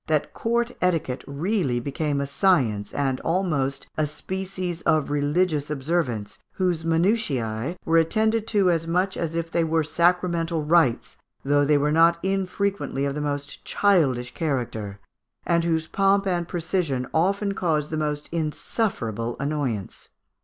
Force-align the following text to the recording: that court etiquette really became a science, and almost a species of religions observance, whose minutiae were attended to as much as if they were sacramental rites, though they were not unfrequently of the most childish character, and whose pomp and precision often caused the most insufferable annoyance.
that 0.07 0.33
court 0.33 0.71
etiquette 0.81 1.23
really 1.27 1.79
became 1.79 2.19
a 2.19 2.25
science, 2.25 2.91
and 2.91 3.19
almost 3.19 3.85
a 3.97 4.07
species 4.07 4.81
of 4.81 5.11
religions 5.11 5.69
observance, 5.69 6.39
whose 6.53 6.83
minutiae 6.83 7.77
were 7.85 7.99
attended 7.99 8.47
to 8.47 8.71
as 8.71 8.87
much 8.87 9.15
as 9.15 9.35
if 9.35 9.51
they 9.51 9.63
were 9.63 9.83
sacramental 9.83 10.63
rites, 10.63 11.17
though 11.45 11.63
they 11.63 11.77
were 11.77 11.91
not 11.91 12.17
unfrequently 12.23 13.05
of 13.05 13.13
the 13.13 13.21
most 13.21 13.63
childish 13.63 14.33
character, 14.33 14.99
and 15.45 15.65
whose 15.65 15.85
pomp 15.85 16.25
and 16.25 16.47
precision 16.47 17.05
often 17.13 17.53
caused 17.53 17.91
the 17.91 17.95
most 17.95 18.27
insufferable 18.31 19.35
annoyance. 19.39 20.09